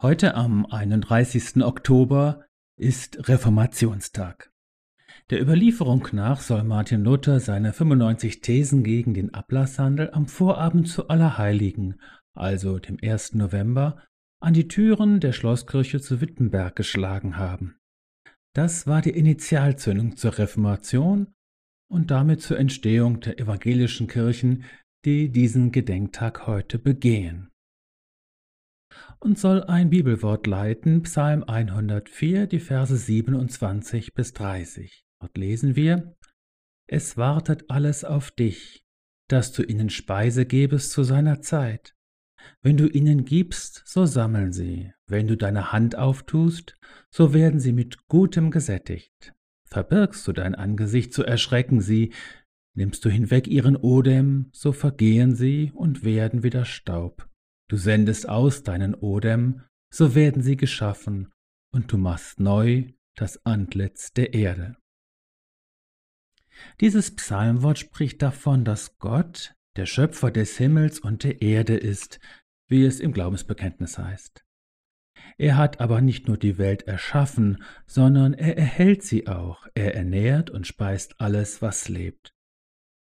[0.00, 1.64] Heute am 31.
[1.64, 2.44] Oktober
[2.76, 4.52] ist Reformationstag.
[5.30, 11.08] Der Überlieferung nach soll Martin Luther seine 95 Thesen gegen den Ablasshandel am Vorabend zu
[11.08, 12.00] Allerheiligen,
[12.32, 13.34] also dem 1.
[13.34, 14.00] November,
[14.40, 17.74] an die Türen der Schlosskirche zu Wittenberg geschlagen haben.
[18.54, 21.34] Das war die Initialzündung zur Reformation
[21.90, 24.62] und damit zur Entstehung der evangelischen Kirchen,
[25.04, 27.50] die diesen Gedenktag heute begehen.
[29.20, 35.04] Und soll ein Bibelwort leiten, Psalm 104, die Verse 27 bis 30.
[35.20, 36.14] Dort lesen wir,
[36.86, 38.84] Es wartet alles auf dich,
[39.28, 41.96] dass du ihnen Speise gebest zu seiner Zeit.
[42.62, 44.92] Wenn du ihnen gibst, so sammeln sie.
[45.08, 46.78] Wenn du deine Hand auftust,
[47.10, 49.34] so werden sie mit Gutem gesättigt.
[49.66, 52.12] Verbirgst du dein Angesicht, so erschrecken sie.
[52.74, 57.27] Nimmst du hinweg ihren Odem, so vergehen sie und werden wieder Staub.
[57.68, 61.32] Du sendest aus deinen Odem, so werden sie geschaffen,
[61.72, 64.76] und du machst neu das Antlitz der Erde.
[66.80, 72.18] Dieses Psalmwort spricht davon, dass Gott der Schöpfer des Himmels und der Erde ist,
[72.68, 74.44] wie es im Glaubensbekenntnis heißt.
[75.36, 80.50] Er hat aber nicht nur die Welt erschaffen, sondern er erhält sie auch, er ernährt
[80.50, 82.34] und speist alles, was lebt.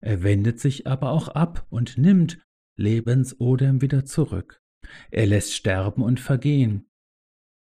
[0.00, 2.38] Er wendet sich aber auch ab und nimmt
[2.76, 4.60] Lebensodem wieder zurück.
[5.10, 6.86] Er lässt sterben und vergehen.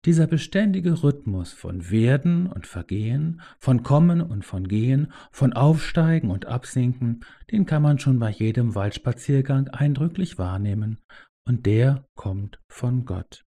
[0.06, 6.46] Dieser beständige Rhythmus von Werden und Vergehen, von Kommen und von Gehen, von Aufsteigen und
[6.46, 11.00] Absinken, den kann man schon bei jedem Waldspaziergang eindrücklich wahrnehmen,
[11.48, 13.46] und der kommt von Gott.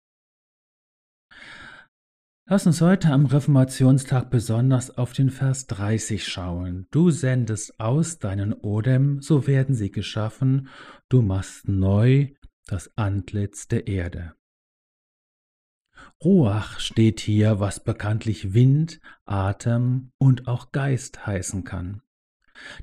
[2.52, 6.86] Lass uns heute am Reformationstag besonders auf den Vers 30 schauen.
[6.90, 10.68] Du sendest aus deinen Odem, so werden sie geschaffen,
[11.08, 12.28] du machst neu
[12.66, 14.34] das Antlitz der Erde.
[16.22, 22.02] Ruach steht hier, was bekanntlich Wind, Atem und auch Geist heißen kann.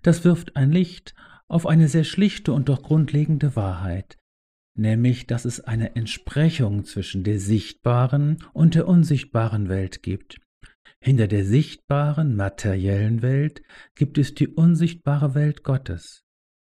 [0.02, 1.14] Das wirft ein Licht
[1.48, 4.19] auf eine sehr schlichte und doch grundlegende Wahrheit
[4.76, 10.40] nämlich dass es eine Entsprechung zwischen der sichtbaren und der unsichtbaren Welt gibt.
[11.02, 13.62] Hinter der sichtbaren, materiellen Welt
[13.96, 16.24] gibt es die unsichtbare Welt Gottes.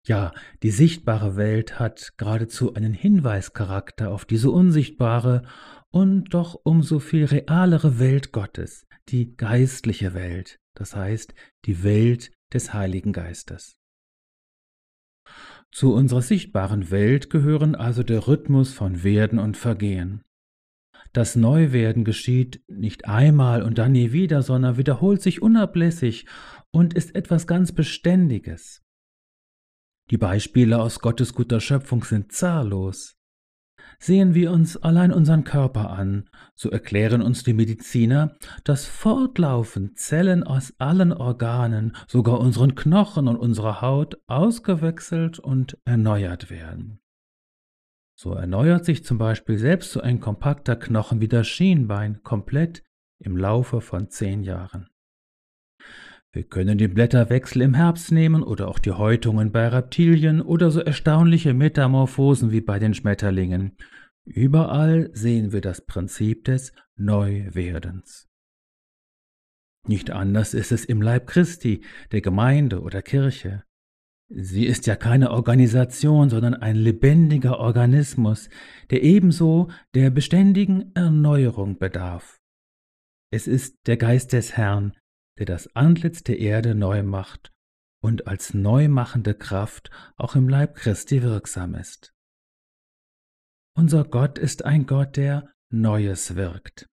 [0.07, 0.33] Ja,
[0.63, 5.43] die sichtbare Welt hat geradezu einen Hinweischarakter auf diese unsichtbare
[5.91, 11.33] und doch umso viel realere Welt Gottes, die geistliche Welt, das heißt
[11.65, 13.78] die Welt des Heiligen Geistes.
[15.71, 20.23] Zu unserer sichtbaren Welt gehören also der Rhythmus von Werden und Vergehen.
[21.13, 26.25] Das Neuwerden geschieht nicht einmal und dann nie wieder, sondern wiederholt sich unablässig
[26.71, 28.83] und ist etwas ganz Beständiges.
[30.11, 33.18] Die Beispiele aus Gottes guter Schöpfung sind zahllos.
[33.97, 40.43] Sehen wir uns allein unseren Körper an, so erklären uns die Mediziner, dass fortlaufend Zellen
[40.43, 46.99] aus allen Organen, sogar unseren Knochen und unserer Haut, ausgewechselt und erneuert werden.
[48.15, 52.83] So erneuert sich zum Beispiel selbst so ein kompakter Knochen wie das Schienbein komplett
[53.17, 54.89] im Laufe von zehn Jahren.
[56.31, 60.79] Wir können den Blätterwechsel im Herbst nehmen oder auch die Häutungen bei Reptilien oder so
[60.79, 63.75] erstaunliche Metamorphosen wie bei den Schmetterlingen.
[64.25, 68.27] Überall sehen wir das Prinzip des Neuwerdens.
[69.87, 73.63] Nicht anders ist es im Leib Christi, der Gemeinde oder Kirche.
[74.31, 78.49] Sie ist ja keine Organisation, sondern ein lebendiger Organismus,
[78.91, 82.39] der ebenso der beständigen Erneuerung bedarf.
[83.31, 84.93] Es ist der Geist des Herrn,
[85.39, 87.51] der das Antlitz der Erde neu macht
[88.01, 92.13] und als neumachende Kraft auch im Leib Christi wirksam ist.
[93.75, 96.87] Unser Gott ist ein Gott, der Neues wirkt.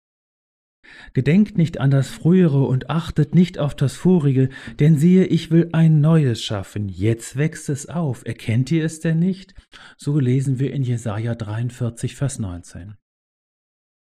[1.14, 4.50] Gedenkt nicht an das Frühere und achtet nicht auf das Vorige,
[4.80, 8.26] denn siehe, ich will ein Neues schaffen, jetzt wächst es auf.
[8.26, 9.54] Erkennt ihr es denn nicht?
[9.98, 12.98] So lesen wir in Jesaja 43, Vers 19.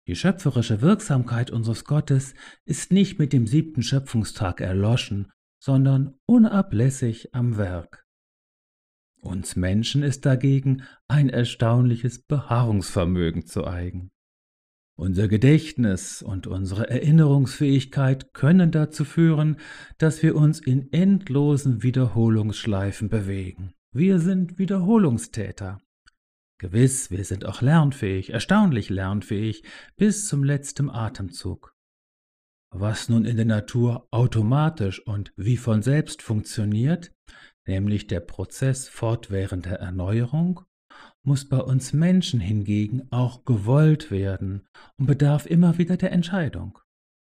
[0.08, 2.34] Die schöpferische Wirksamkeit unseres Gottes
[2.64, 8.04] ist nicht mit dem siebten Schöpfungstag erloschen, sondern unablässig am Werk.
[9.20, 14.10] Uns Menschen ist dagegen ein erstaunliches Beharrungsvermögen zu eigen.
[14.96, 19.58] Unser Gedächtnis und unsere Erinnerungsfähigkeit können dazu führen,
[19.98, 23.72] dass wir uns in endlosen Wiederholungsschleifen bewegen.
[23.92, 25.80] Wir sind Wiederholungstäter.
[26.62, 29.64] Gewiss, wir sind auch lernfähig, erstaunlich lernfähig,
[29.96, 31.74] bis zum letzten Atemzug.
[32.70, 37.12] Was nun in der Natur automatisch und wie von selbst funktioniert,
[37.66, 40.60] nämlich der Prozess fortwährender Erneuerung,
[41.24, 46.78] muss bei uns Menschen hingegen auch gewollt werden und bedarf immer wieder der Entscheidung.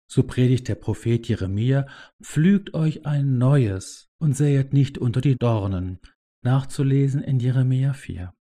[0.08, 1.88] So predigt der Prophet Jeremia,
[2.22, 5.98] pflügt euch ein neues und säet nicht unter die Dornen,
[6.44, 8.32] nachzulesen in Jeremia 4.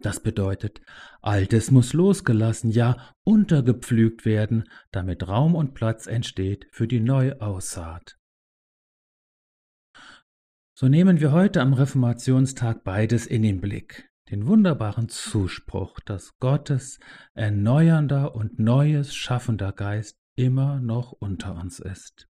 [0.00, 0.80] Das bedeutet,
[1.20, 8.16] Altes muss losgelassen, ja untergepflügt werden, damit Raum und Platz entsteht für die Neuaussaat.
[10.74, 16.98] So nehmen wir heute am Reformationstag beides in den Blick, den wunderbaren Zuspruch, dass Gottes
[17.34, 22.29] erneuernder und neues schaffender Geist immer noch unter uns ist.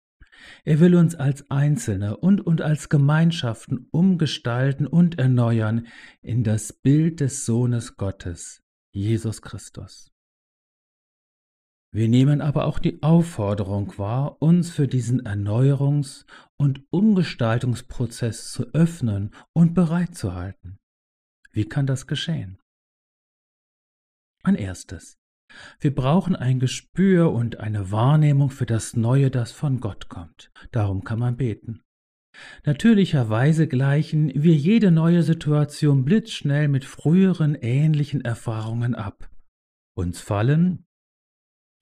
[0.64, 5.86] Er will uns als Einzelne und, und als Gemeinschaften umgestalten und erneuern
[6.20, 8.62] in das Bild des Sohnes Gottes,
[8.92, 10.12] Jesus Christus.
[11.90, 16.26] Wir nehmen aber auch die Aufforderung wahr, uns für diesen Erneuerungs-
[16.58, 20.78] und Umgestaltungsprozess zu öffnen und bereit zu halten.
[21.50, 22.60] Wie kann das geschehen?
[24.42, 25.18] Ein erstes.
[25.80, 30.50] Wir brauchen ein Gespür und eine Wahrnehmung für das Neue, das von Gott kommt.
[30.70, 31.82] Darum kann man beten.
[32.64, 39.30] Natürlicherweise gleichen wir jede neue Situation blitzschnell mit früheren ähnlichen Erfahrungen ab.
[39.96, 40.84] Uns fallen,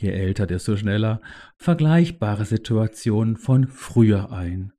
[0.00, 1.20] je älter, desto schneller,
[1.58, 4.72] vergleichbare Situationen von früher ein.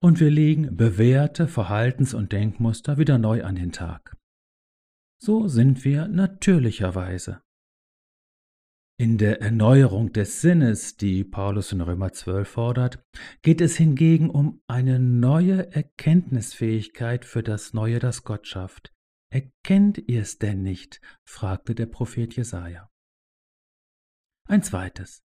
[0.00, 4.16] Und wir legen bewährte Verhaltens- und Denkmuster wieder neu an den Tag.
[5.18, 7.40] So sind wir natürlicherweise.
[8.98, 13.04] In der Erneuerung des Sinnes, die Paulus in Römer 12 fordert,
[13.42, 18.94] geht es hingegen um eine neue Erkenntnisfähigkeit für das Neue, das Gott schafft.
[19.30, 21.02] Erkennt ihr es denn nicht?
[21.24, 22.88] fragte der Prophet Jesaja.
[24.48, 25.22] Ein zweites.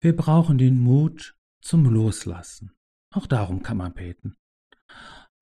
[0.00, 2.72] Wir brauchen den Mut zum Loslassen.
[3.14, 4.34] Auch darum kann man beten.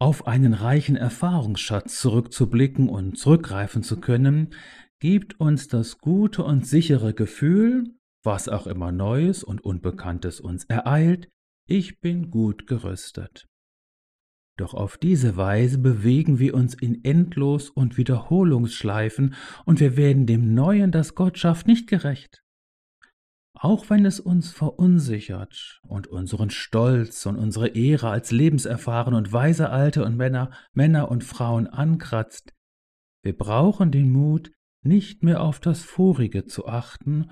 [0.00, 4.52] Auf einen reichen Erfahrungsschatz zurückzublicken und zurückgreifen zu können,
[5.00, 7.84] gibt uns das gute und sichere Gefühl,
[8.22, 11.28] was auch immer Neues und Unbekanntes uns ereilt,
[11.68, 13.46] ich bin gut gerüstet.
[14.58, 19.34] Doch auf diese Weise bewegen wir uns in Endlos- und Wiederholungsschleifen
[19.66, 22.42] und wir werden dem Neuen, das Gott schafft, nicht gerecht.
[23.58, 29.70] Auch wenn es uns verunsichert und unseren Stolz und unsere Ehre als lebenserfahren und weise
[29.70, 32.52] Alte und Männer, Männer und Frauen ankratzt,
[33.22, 34.52] wir brauchen den Mut,
[34.86, 37.30] nicht mehr auf das Vorige zu achten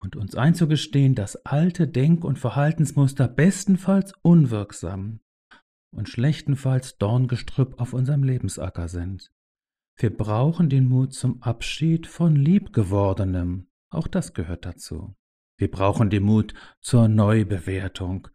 [0.00, 5.20] und uns einzugestehen, dass alte Denk- und Verhaltensmuster bestenfalls unwirksam
[5.94, 9.32] und schlechtenfalls Dorngestrüpp auf unserem Lebensacker sind.
[9.96, 15.14] Wir brauchen den Mut zum Abschied von Liebgewordenem, auch das gehört dazu.
[15.56, 18.28] Wir brauchen den Mut zur Neubewertung.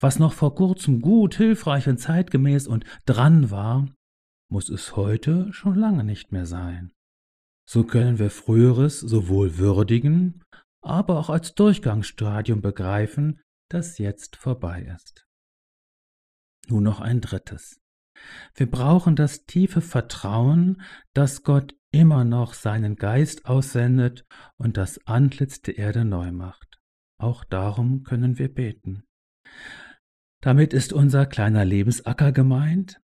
[0.00, 3.88] Was noch vor kurzem gut, hilfreich und zeitgemäß und dran war,
[4.50, 6.92] muss es heute schon lange nicht mehr sein.
[7.66, 10.42] So können wir Früheres sowohl würdigen,
[10.82, 13.40] aber auch als Durchgangsstadium begreifen,
[13.70, 15.26] das jetzt vorbei ist.
[16.68, 17.80] Nun noch ein drittes.
[18.54, 20.82] Wir brauchen das tiefe Vertrauen,
[21.14, 24.26] dass Gott immer noch seinen Geist aussendet
[24.56, 26.80] und das Antlitz der Erde neu macht.
[27.18, 29.04] Auch darum können wir beten.
[30.40, 33.00] Damit ist unser kleiner Lebensacker gemeint,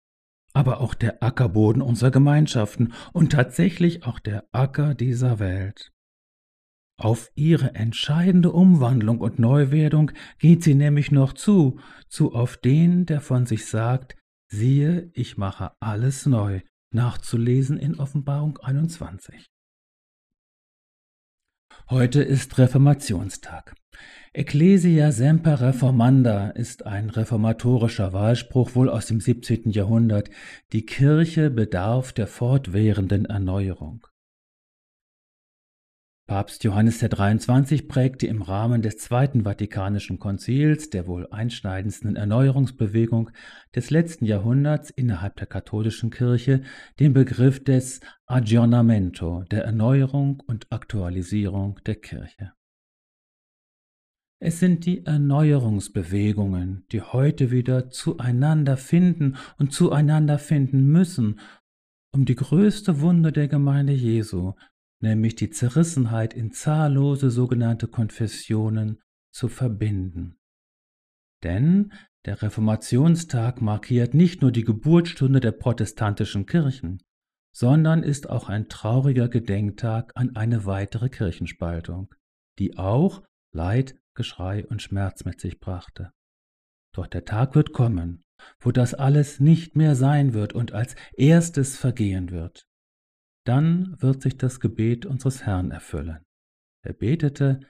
[0.58, 5.92] aber auch der Ackerboden unserer Gemeinschaften und tatsächlich auch der Acker dieser Welt.
[7.00, 11.78] Auf ihre entscheidende Umwandlung und Neuwerdung geht sie nämlich noch zu,
[12.08, 14.16] zu auf den, der von sich sagt,
[14.50, 19.46] siehe, ich mache alles neu, nachzulesen in Offenbarung 21.
[21.90, 23.74] Heute ist Reformationstag.
[24.34, 29.70] Ecclesia semper reformanda ist ein reformatorischer Wahlspruch wohl aus dem 17.
[29.70, 30.28] Jahrhundert.
[30.72, 34.06] Die Kirche bedarf der fortwährenden Erneuerung.
[36.28, 43.30] Papst Johannes der 23 prägte im Rahmen des Zweiten Vatikanischen Konzils, der wohl einschneidendsten Erneuerungsbewegung
[43.74, 46.60] des letzten Jahrhunderts innerhalb der katholischen Kirche,
[47.00, 52.52] den Begriff des Aggiornamento, der Erneuerung und Aktualisierung der Kirche.
[54.38, 61.40] Es sind die Erneuerungsbewegungen, die heute wieder zueinander finden und zueinander finden müssen,
[62.12, 64.52] um die größte Wunde der Gemeinde Jesu,
[65.00, 69.00] nämlich die Zerrissenheit in zahllose sogenannte Konfessionen,
[69.30, 70.38] zu verbinden.
[71.44, 71.92] Denn
[72.24, 77.02] der Reformationstag markiert nicht nur die Geburtsstunde der protestantischen Kirchen,
[77.54, 82.14] sondern ist auch ein trauriger Gedenktag an eine weitere Kirchenspaltung,
[82.58, 86.12] die auch Leid, Geschrei und Schmerz mit sich brachte.
[86.92, 88.24] Doch der Tag wird kommen,
[88.58, 92.66] wo das alles nicht mehr sein wird und als erstes vergehen wird.
[93.48, 96.18] Dann wird sich das Gebet unseres Herrn erfüllen.
[96.84, 97.60] Er betete,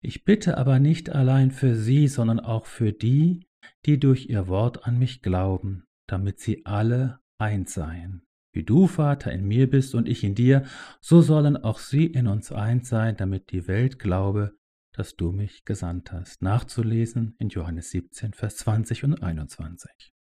[0.00, 3.46] ich bitte aber nicht allein für sie, sondern auch für die,
[3.84, 8.22] die durch ihr Wort an mich glauben, damit sie alle eins seien.
[8.52, 10.64] Wie du, Vater, in mir bist und ich in dir,
[11.00, 14.54] so sollen auch sie in uns eins sein, damit die Welt glaube,
[14.92, 16.42] dass du mich gesandt hast.
[16.42, 20.13] Nachzulesen in Johannes 17, Vers 20 und 21.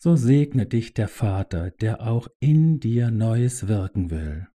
[0.00, 4.46] So segne dich der Vater, der auch in dir Neues wirken will.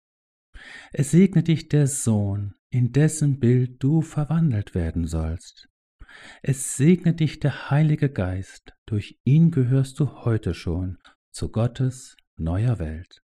[0.92, 5.68] Es segne dich der Sohn, in dessen Bild du verwandelt werden sollst.
[6.42, 10.99] Es segne dich der Heilige Geist, durch ihn gehörst du heute schon
[11.32, 13.22] zu Gottes neuer Welt.